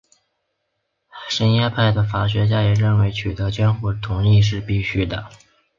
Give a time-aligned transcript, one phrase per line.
[1.29, 5.29] 什叶派的法学家也认为取得监护人同意是必须的。